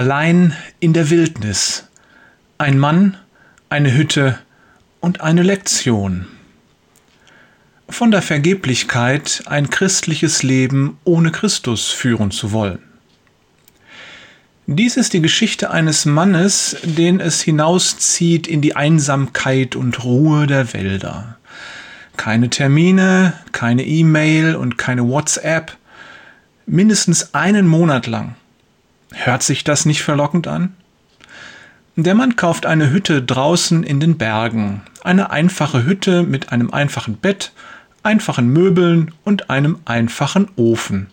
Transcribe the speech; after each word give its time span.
Allein 0.00 0.56
in 0.78 0.94
der 0.94 1.10
Wildnis. 1.10 1.86
Ein 2.56 2.78
Mann, 2.78 3.18
eine 3.68 3.92
Hütte 3.92 4.38
und 5.00 5.20
eine 5.20 5.42
Lektion. 5.42 6.26
Von 7.86 8.10
der 8.10 8.22
Vergeblichkeit, 8.22 9.42
ein 9.44 9.68
christliches 9.68 10.42
Leben 10.42 10.96
ohne 11.04 11.30
Christus 11.32 11.90
führen 11.90 12.30
zu 12.30 12.50
wollen. 12.50 12.78
Dies 14.66 14.96
ist 14.96 15.12
die 15.12 15.20
Geschichte 15.20 15.70
eines 15.70 16.06
Mannes, 16.06 16.78
den 16.82 17.20
es 17.20 17.42
hinauszieht 17.42 18.46
in 18.46 18.62
die 18.62 18.76
Einsamkeit 18.76 19.76
und 19.76 20.02
Ruhe 20.02 20.46
der 20.46 20.72
Wälder. 20.72 21.36
Keine 22.16 22.48
Termine, 22.48 23.34
keine 23.52 23.84
E-Mail 23.84 24.56
und 24.56 24.78
keine 24.78 25.06
WhatsApp. 25.06 25.76
Mindestens 26.64 27.34
einen 27.34 27.66
Monat 27.66 28.06
lang. 28.06 28.36
Hört 29.12 29.42
sich 29.42 29.64
das 29.64 29.86
nicht 29.86 30.02
verlockend 30.02 30.46
an? 30.46 30.74
Der 31.96 32.14
Mann 32.14 32.36
kauft 32.36 32.66
eine 32.66 32.90
Hütte 32.90 33.22
draußen 33.22 33.82
in 33.82 34.00
den 34.00 34.16
Bergen. 34.16 34.82
Eine 35.02 35.30
einfache 35.30 35.84
Hütte 35.84 36.22
mit 36.22 36.52
einem 36.52 36.72
einfachen 36.72 37.16
Bett, 37.16 37.52
einfachen 38.02 38.48
Möbeln 38.48 39.12
und 39.24 39.50
einem 39.50 39.78
einfachen 39.84 40.48
Ofen. 40.56 41.08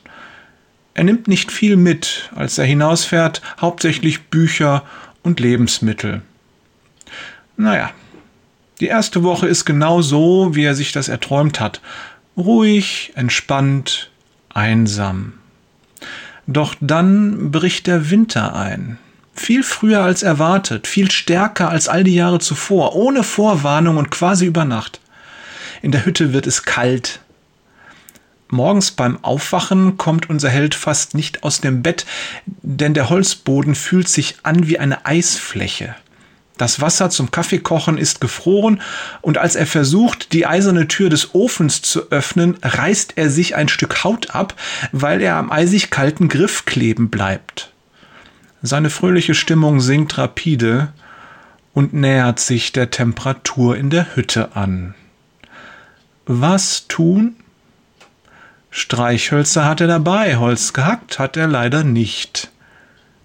Er 0.94 1.04
nimmt 1.04 1.28
nicht 1.28 1.52
viel 1.52 1.76
mit, 1.76 2.32
als 2.36 2.58
er 2.58 2.66
hinausfährt, 2.66 3.42
hauptsächlich 3.60 4.26
Bücher 4.26 4.84
und 5.24 5.40
Lebensmittel. 5.40 6.22
Naja, 7.58 7.92
die 8.80 8.88
erste 8.88 9.24
Woche 9.24 9.48
ist 9.48 9.66
genau 9.66 10.02
so, 10.02 10.56
wie 10.56 10.64
er 10.64 10.76
sich 10.76 10.92
das 10.92 11.08
erträumt 11.08 11.60
hat. 11.60 11.82
Ruhig, 12.36 13.12
entspannt, 13.16 14.12
einsam. 14.54 15.34
Doch 16.48 16.76
dann 16.80 17.52
bricht 17.52 17.88
der 17.88 18.10
Winter 18.10 18.56
ein. 18.56 18.98
Viel 19.34 19.64
früher 19.64 20.02
als 20.02 20.24
erwartet, 20.24 20.88
viel 20.88 21.12
stärker 21.12 21.70
als 21.70 21.88
all 21.88 22.04
die 22.04 22.16
Jahre 22.16 22.40
zuvor, 22.40 22.96
ohne 22.96 23.24
Vorwarnung 23.24 23.98
und 23.98 24.10
quasi 24.10 24.46
über 24.46 24.66
Nacht. 24.66 25.00
In 25.82 25.92
der 25.92 26.06
Hütte 26.06 26.34
wird 26.34 26.48
es 26.48 26.64
kalt. 26.64 27.20
Morgens 28.50 28.92
beim 28.92 29.24
Aufwachen 29.24 29.98
kommt 29.98 30.30
unser 30.30 30.50
Held 30.50 30.74
fast 30.74 31.14
nicht 31.14 31.44
aus 31.44 31.60
dem 31.60 31.84
Bett, 31.84 32.06
denn 32.46 32.94
der 32.94 33.10
Holzboden 33.10 33.76
fühlt 33.76 34.08
sich 34.08 34.38
an 34.44 34.68
wie 34.68 34.80
eine 34.80 35.06
Eisfläche. 35.06 35.96
Das 36.58 36.82
Wasser 36.82 37.10
zum 37.10 37.30
Kaffeekochen 37.30 37.98
ist 37.98 38.20
gefroren 38.20 38.82
und 39.22 39.38
als 39.38 39.56
er 39.56 39.68
versucht, 39.68 40.34
die 40.34 40.48
eiserne 40.48 40.88
Tür 40.88 41.10
des 41.10 41.36
Ofens 41.36 41.82
zu 41.84 42.12
öffnen, 42.12 42.58
reißt 42.64 43.14
er 43.16 43.30
sich 43.30 43.56
ein 43.56 43.70
Stück 43.70 44.04
Haut 44.04 44.32
ab, 44.32 44.56
weil 44.92 45.22
er 45.22 45.36
am 45.36 45.52
eisig 45.52 45.92
kalten 45.92 46.30
Griff 46.30 46.66
kleben 46.66 47.10
bleibt. 47.10 47.72
Seine 48.64 48.90
fröhliche 48.90 49.36
Stimmung 49.36 49.80
sinkt 49.80 50.18
rapide 50.18 50.92
und 51.74 51.94
nähert 51.94 52.40
sich 52.40 52.72
der 52.72 52.90
Temperatur 52.90 53.78
in 53.78 53.92
der 53.92 54.16
Hütte 54.16 54.56
an. 54.56 54.96
Was 56.26 56.88
tun? 56.88 57.36
Streichhölzer 58.72 59.66
hat 59.66 59.80
er 59.80 59.88
dabei, 59.88 60.38
Holz 60.38 60.74
gehackt 60.74 61.20
hat 61.20 61.38
er 61.38 61.48
leider 61.48 61.84
nicht. 61.84 62.50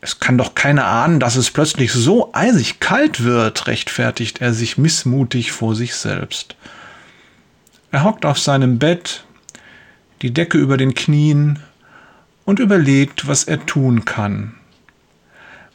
Es 0.05 0.19
kann 0.19 0.36
doch 0.36 0.56
keiner 0.56 0.84
ahnen, 0.84 1.20
dass 1.20 1.36
es 1.36 1.53
plötzlich 1.53 1.92
so 1.92 2.31
eisig 2.34 2.81
kalt 2.81 3.22
wird, 3.22 3.69
rechtfertigt 3.69 4.41
er 4.41 4.53
sich 4.53 4.77
missmutig 4.77 5.53
vor 5.53 5.77
sich 5.77 5.95
selbst. 5.95 6.56
Er 7.92 8.03
hockt 8.03 8.27
auf 8.27 8.41
seinem 8.41 8.80
Bett, 8.80 9.25
die 10.20 10.34
Decke 10.34 10.58
über 10.58 10.77
den 10.77 10.95
Knien 10.95 11.61
und 12.45 12.58
überlegt, 12.58 13.28
was 13.28 13.45
er 13.45 13.64
tun 13.64 14.05
kann. 14.05 14.56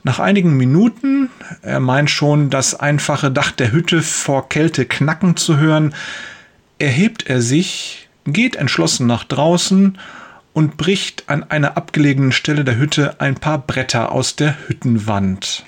Nach 0.03 0.19
einigen 0.19 0.57
Minuten, 0.57 1.29
er 1.61 1.79
meint 1.79 2.09
schon, 2.09 2.49
das 2.49 2.75
einfache 2.75 3.31
Dach 3.31 3.51
der 3.51 3.71
Hütte 3.71 4.01
vor 4.01 4.49
Kälte 4.49 4.85
knacken 4.85 5.37
zu 5.37 5.55
hören, 5.55 5.95
erhebt 6.79 7.27
er 7.27 7.41
sich, 7.41 8.09
geht 8.25 8.57
entschlossen 8.57 9.07
nach 9.07 9.23
draußen 9.23 9.97
und 10.57 10.75
bricht 10.75 11.25
an 11.27 11.43
einer 11.43 11.77
abgelegenen 11.77 12.31
Stelle 12.31 12.65
der 12.65 12.79
Hütte 12.79 13.21
ein 13.21 13.35
paar 13.35 13.59
Bretter 13.59 14.11
aus 14.11 14.35
der 14.35 14.57
Hüttenwand. 14.67 15.63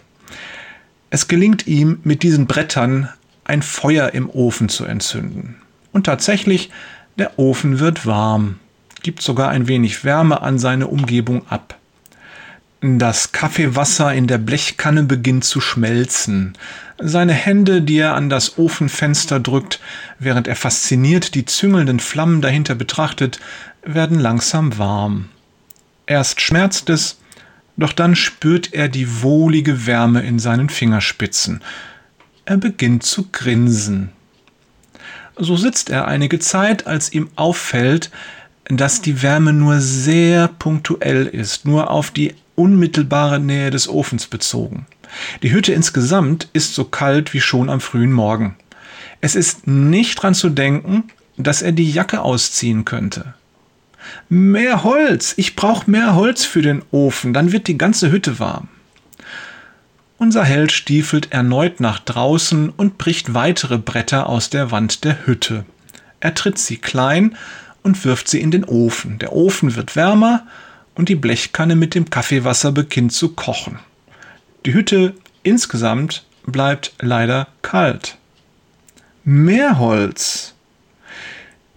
Es 1.11 1.27
gelingt 1.27 1.67
ihm, 1.67 1.99
mit 2.03 2.23
diesen 2.23 2.47
Brettern 2.47 3.07
ein 3.43 3.61
Feuer 3.61 4.15
im 4.15 4.31
Ofen 4.31 4.67
zu 4.67 4.85
entzünden. 4.85 5.57
Und 5.91 6.07
tatsächlich, 6.07 6.71
der 7.19 7.37
Ofen 7.37 7.77
wird 7.77 8.07
warm, 8.07 8.57
gibt 9.03 9.21
sogar 9.21 9.49
ein 9.49 9.67
wenig 9.67 10.05
Wärme 10.05 10.41
an 10.41 10.57
seine 10.57 10.87
Umgebung 10.87 11.47
ab. 11.49 11.77
Das 12.81 13.31
Kaffeewasser 13.31 14.13
in 14.13 14.25
der 14.25 14.37
Blechkanne 14.37 15.03
beginnt 15.03 15.43
zu 15.43 15.61
schmelzen. 15.61 16.57
Seine 16.97 17.33
Hände, 17.33 17.81
die 17.81 17.97
er 17.97 18.15
an 18.15 18.29
das 18.29 18.57
Ofenfenster 18.57 19.39
drückt, 19.39 19.81
während 20.17 20.47
er 20.47 20.55
fasziniert 20.55 21.35
die 21.35 21.45
züngelnden 21.45 21.99
Flammen 21.99 22.41
dahinter 22.41 22.75
betrachtet, 22.75 23.39
werden 23.83 24.19
langsam 24.19 24.77
warm. 24.77 25.29
Erst 26.05 26.41
schmerzt 26.41 26.89
es, 26.89 27.19
doch 27.77 27.93
dann 27.93 28.15
spürt 28.15 28.73
er 28.73 28.89
die 28.89 29.21
wohlige 29.21 29.85
Wärme 29.85 30.21
in 30.21 30.39
seinen 30.39 30.69
Fingerspitzen. 30.69 31.61
Er 32.45 32.57
beginnt 32.57 33.03
zu 33.03 33.27
grinsen. 33.31 34.09
So 35.37 35.55
sitzt 35.55 35.89
er 35.89 36.07
einige 36.07 36.39
Zeit, 36.39 36.87
als 36.87 37.13
ihm 37.13 37.29
auffällt, 37.35 38.11
dass 38.65 39.01
die 39.01 39.21
Wärme 39.21 39.53
nur 39.53 39.79
sehr 39.79 40.47
punktuell 40.47 41.25
ist, 41.25 41.65
nur 41.65 41.89
auf 41.89 42.11
die 42.11 42.35
unmittelbare 42.55 43.39
Nähe 43.39 43.71
des 43.71 43.87
Ofens 43.87 44.27
bezogen. 44.27 44.85
Die 45.41 45.51
Hütte 45.51 45.73
insgesamt 45.73 46.49
ist 46.53 46.75
so 46.75 46.83
kalt 46.83 47.33
wie 47.33 47.41
schon 47.41 47.69
am 47.69 47.79
frühen 47.79 48.11
Morgen. 48.11 48.55
Es 49.21 49.35
ist 49.35 49.67
nicht 49.67 50.21
dran 50.21 50.33
zu 50.33 50.49
denken, 50.49 51.05
dass 51.37 51.61
er 51.61 51.71
die 51.71 51.89
Jacke 51.89 52.21
ausziehen 52.21 52.83
könnte. 52.85 53.33
Mehr 54.29 54.83
Holz, 54.83 55.33
ich 55.37 55.55
brauche 55.55 55.89
mehr 55.89 56.15
Holz 56.15 56.45
für 56.45 56.61
den 56.61 56.83
Ofen, 56.91 57.33
dann 57.33 57.51
wird 57.51 57.67
die 57.67 57.77
ganze 57.77 58.11
Hütte 58.11 58.39
warm. 58.39 58.67
Unser 60.17 60.43
Held 60.43 60.73
stiefelt 60.73 61.31
erneut 61.31 61.79
nach 61.79 61.99
draußen 61.99 62.69
und 62.69 62.97
bricht 62.97 63.33
weitere 63.33 63.77
Bretter 63.77 64.27
aus 64.27 64.49
der 64.49 64.69
Wand 64.69 65.05
der 65.05 65.25
Hütte. 65.25 65.65
Er 66.19 66.35
tritt 66.35 66.57
sie 66.57 66.75
klein 66.75 67.37
und 67.83 68.03
wirft 68.03 68.27
sie 68.27 68.41
in 68.41 68.51
den 68.51 68.65
Ofen. 68.65 69.17
Der 69.19 69.31
Ofen 69.31 69.77
wird 69.77 69.95
wärmer 69.95 70.45
und 70.95 71.07
die 71.07 71.15
Blechkanne 71.15 71.77
mit 71.77 71.95
dem 71.95 72.09
Kaffeewasser 72.09 72.73
beginnt 72.73 73.13
zu 73.13 73.29
kochen. 73.29 73.79
Die 74.65 74.73
Hütte 74.73 75.13
insgesamt 75.43 76.25
bleibt 76.45 76.91
leider 76.99 77.47
kalt. 77.61 78.17
Mehr 79.23 79.79
Holz. 79.79 80.53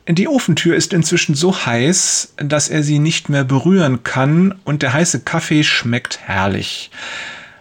Die 0.08 0.26
Ofentür 0.28 0.74
ist 0.74 0.92
inzwischen 0.92 1.34
so 1.34 1.64
heiß, 1.64 2.34
dass 2.36 2.68
er 2.68 2.82
sie 2.82 2.98
nicht 2.98 3.28
mehr 3.28 3.44
berühren 3.44 4.02
kann 4.02 4.54
und 4.64 4.82
der 4.82 4.92
heiße 4.92 5.20
Kaffee 5.20 5.62
schmeckt 5.62 6.20
herrlich. 6.20 6.90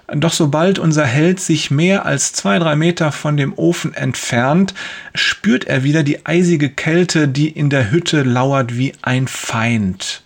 Doch 0.08 0.34
sobald 0.34 0.80
unser 0.80 1.06
Held 1.06 1.40
sich 1.40 1.72
mehr 1.72 2.06
als 2.06 2.34
zwei, 2.34 2.60
drei 2.60 2.76
Meter 2.76 3.12
von 3.12 3.38
dem 3.38 3.54
Ofen 3.54 3.94
entfernt, 3.94 4.74
spürt 5.14 5.66
er 5.66 5.84
wieder 5.84 6.04
die 6.04 6.26
eisige 6.26 6.70
Kälte, 6.70 7.28
die 7.28 7.48
in 7.48 7.70
der 7.70 7.92
Hütte 7.92 8.24
lauert 8.24 8.76
wie 8.76 8.94
ein 9.02 9.28
Feind 9.28 10.24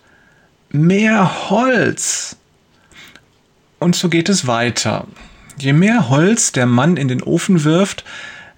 mehr 0.76 1.50
Holz. 1.50 2.36
Und 3.78 3.96
so 3.96 4.08
geht 4.08 4.28
es 4.28 4.46
weiter. 4.46 5.06
Je 5.58 5.72
mehr 5.72 6.08
Holz 6.08 6.52
der 6.52 6.66
Mann 6.66 6.96
in 6.96 7.08
den 7.08 7.22
Ofen 7.22 7.64
wirft, 7.64 8.04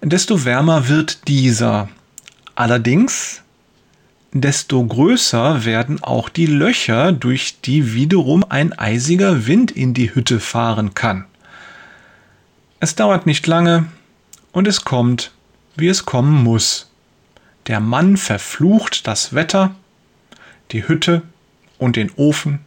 desto 0.03 0.45
wärmer 0.45 0.89
wird 0.89 1.29
dieser. 1.29 1.89
Allerdings, 2.55 3.43
desto 4.41 4.84
größer 4.84 5.65
werden 5.65 6.03
auch 6.03 6.28
die 6.28 6.47
Löcher, 6.47 7.13
durch 7.13 7.60
die 7.60 7.95
wiederum 7.95 8.45
ein 8.48 8.78
eisiger 8.78 9.47
Wind 9.47 9.71
in 9.71 9.95
die 9.95 10.15
Hütte 10.15 10.41
fahren 10.41 10.95
kann. 10.95 11.24
Es 12.80 12.95
dauert 12.95 13.27
nicht 13.27 13.47
lange 13.47 13.86
und 14.53 14.68
es 14.68 14.84
kommt, 14.84 15.33
wie 15.77 15.89
es 15.89 16.04
kommen 16.04 16.42
muss. 16.42 16.91
Der 17.66 17.80
Mann 17.80 18.16
verflucht 18.16 19.07
das 19.07 19.34
Wetter, 19.34 19.74
die 20.72 20.86
Hütte 20.86 21.22
und 21.78 21.97
den 21.97 22.10
Ofen 22.16 22.60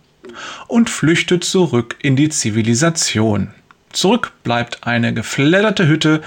und 0.68 0.90
flüchtet 0.90 1.44
zurück 1.44 1.96
in 2.02 2.16
die 2.16 2.30
Zivilisation. 2.30 3.54
Zurück 3.92 4.32
bleibt 4.44 4.86
eine 4.88 5.14
gefledderte 5.14 5.88
Hütte, 5.88 6.22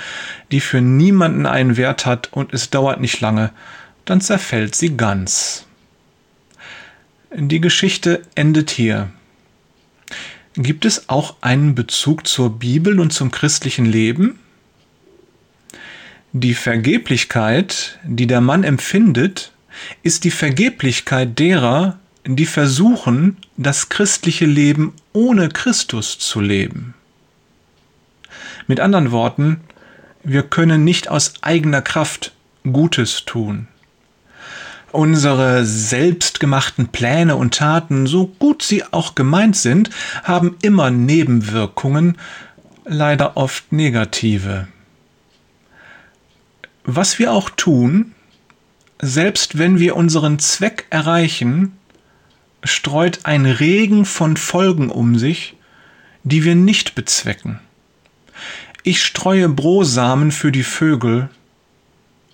die 0.51 0.61
für 0.61 0.81
niemanden 0.81 1.47
einen 1.47 1.77
Wert 1.77 2.05
hat 2.05 2.33
und 2.33 2.53
es 2.53 2.71
dauert 2.71 3.01
nicht 3.01 3.21
lange, 3.21 3.51
dann 4.05 4.21
zerfällt 4.21 4.75
sie 4.75 4.97
ganz. 4.97 5.67
Die 7.35 7.61
Geschichte 7.61 8.23
endet 8.35 8.71
hier. 8.71 9.11
Gibt 10.55 10.85
es 10.85 11.09
auch 11.09 11.37
einen 11.41 11.75
Bezug 11.75 12.27
zur 12.27 12.59
Bibel 12.59 13.01
und 13.01 13.13
zum 13.13 13.31
christlichen 13.33 13.87
Leben? 13.87 14.39
Die 16.33 16.55
Vergeblichkeit, 16.55 17.99
die 18.05 18.27
der 18.27 18.41
Mann 18.41 18.63
empfindet, 18.63 19.53
ist 20.03 20.25
die 20.25 20.31
Vergeblichkeit 20.31 21.39
derer, 21.39 21.99
die 22.25 22.47
versuchen, 22.47 23.37
das 23.57 23.89
christliche 23.89 24.47
Leben 24.47 24.93
ohne 25.13 25.49
Christus 25.49 26.19
zu 26.19 26.41
leben. 26.41 26.95
Mit 28.67 28.81
anderen 28.81 29.11
Worten, 29.11 29.61
wir 30.23 30.43
können 30.43 30.85
nicht 30.85 31.09
aus 31.09 31.35
eigener 31.43 31.83
Kraft 31.83 32.33
Gutes 32.65 33.25
tun. 33.27 33.69
Unsere 34.95 35.67
selbstgemachten 35.67 36.87
Pläne 36.87 37.35
und 37.35 37.55
Taten, 37.55 38.07
so 38.07 38.29
gut 38.29 38.63
sie 38.63 38.85
auch 38.93 39.17
gemeint 39.17 39.57
sind, 39.57 39.91
haben 40.23 40.55
immer 40.63 40.93
Nebenwirkungen, 40.93 42.17
leider 42.85 43.37
oft 43.37 43.73
negative. 43.73 44.69
Was 46.85 47.19
wir 47.19 47.33
auch 47.33 47.51
tun, 47.51 48.13
selbst 49.03 49.59
wenn 49.59 49.81
wir 49.81 49.97
unseren 49.97 50.39
Zweck 50.39 50.87
erreichen, 50.91 51.73
streut 52.63 53.19
ein 53.25 53.47
Regen 53.47 54.05
von 54.05 54.37
Folgen 54.37 54.91
um 54.91 55.19
sich, 55.19 55.57
die 56.23 56.45
wir 56.45 56.55
nicht 56.55 56.95
bezwecken. 56.95 57.59
Ich 58.85 59.03
streue 59.03 59.49
Brosamen 59.49 60.31
für 60.31 60.53
die 60.53 60.63
Vögel 60.63 61.31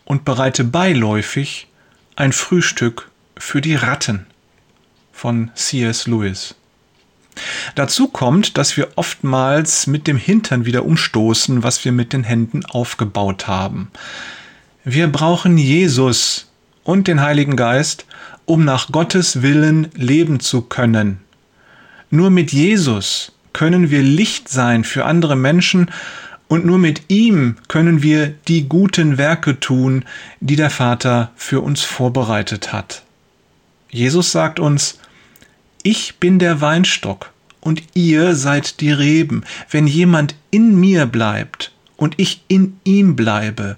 und 0.04 0.26
bereite 0.26 0.62
beiläufig 0.62 1.68
ein 2.20 2.32
Frühstück 2.32 3.10
für 3.38 3.62
die 3.62 3.74
Ratten 3.74 4.26
von 5.10 5.50
C.S. 5.54 6.06
Lewis. 6.06 6.54
Dazu 7.74 8.08
kommt, 8.08 8.58
dass 8.58 8.76
wir 8.76 8.88
oftmals 8.96 9.86
mit 9.86 10.06
dem 10.06 10.18
Hintern 10.18 10.66
wieder 10.66 10.84
umstoßen, 10.84 11.62
was 11.62 11.82
wir 11.82 11.92
mit 11.92 12.12
den 12.12 12.22
Händen 12.22 12.66
aufgebaut 12.66 13.48
haben. 13.48 13.90
Wir 14.84 15.06
brauchen 15.06 15.56
Jesus 15.56 16.50
und 16.84 17.08
den 17.08 17.22
Heiligen 17.22 17.56
Geist, 17.56 18.04
um 18.44 18.66
nach 18.66 18.92
Gottes 18.92 19.40
Willen 19.40 19.88
leben 19.94 20.40
zu 20.40 20.60
können. 20.60 21.20
Nur 22.10 22.28
mit 22.28 22.52
Jesus 22.52 23.32
können 23.54 23.88
wir 23.88 24.02
Licht 24.02 24.50
sein 24.50 24.84
für 24.84 25.06
andere 25.06 25.36
Menschen 25.36 25.90
und 26.50 26.66
nur 26.66 26.78
mit 26.78 27.02
ihm 27.06 27.54
können 27.68 28.02
wir 28.02 28.34
die 28.48 28.68
guten 28.68 29.18
Werke 29.18 29.60
tun, 29.60 30.04
die 30.40 30.56
der 30.56 30.70
Vater 30.70 31.30
für 31.36 31.60
uns 31.60 31.82
vorbereitet 31.82 32.72
hat. 32.72 33.04
Jesus 33.88 34.32
sagt 34.32 34.58
uns, 34.58 34.98
ich 35.84 36.16
bin 36.16 36.40
der 36.40 36.60
Weinstock 36.60 37.32
und 37.60 37.84
ihr 37.94 38.34
seid 38.34 38.80
die 38.80 38.90
Reben. 38.90 39.44
Wenn 39.70 39.86
jemand 39.86 40.34
in 40.50 40.74
mir 40.74 41.06
bleibt 41.06 41.70
und 41.96 42.18
ich 42.18 42.42
in 42.48 42.80
ihm 42.82 43.14
bleibe, 43.14 43.76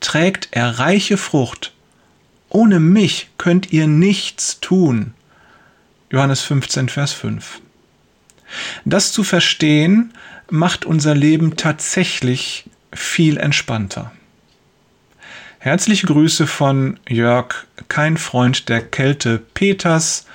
trägt 0.00 0.48
er 0.50 0.80
reiche 0.80 1.16
Frucht. 1.16 1.72
Ohne 2.48 2.80
mich 2.80 3.28
könnt 3.38 3.72
ihr 3.72 3.86
nichts 3.86 4.58
tun. 4.58 5.14
Johannes 6.10 6.40
15, 6.40 6.88
Vers 6.88 7.12
5. 7.12 7.60
Das 8.84 9.12
zu 9.12 9.22
verstehen, 9.22 10.12
macht 10.52 10.84
unser 10.84 11.14
Leben 11.14 11.56
tatsächlich 11.56 12.64
viel 12.92 13.38
entspannter. 13.38 14.12
Herzliche 15.58 16.06
Grüße 16.06 16.46
von 16.46 17.00
Jörg, 17.08 17.54
kein 17.88 18.18
Freund 18.18 18.68
der 18.68 18.82
Kälte, 18.82 19.38
Peters 19.38 20.26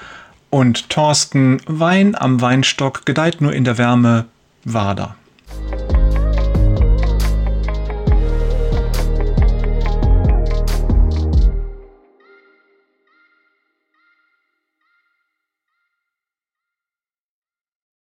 und 0.50 0.90
Thorsten, 0.90 1.62
Wein 1.68 2.16
am 2.16 2.42
Weinstock 2.42 3.06
gedeiht 3.06 3.42
nur 3.42 3.54
in 3.54 3.64
der 3.64 3.78
Wärme, 3.78 4.26
Wader. 4.64 5.16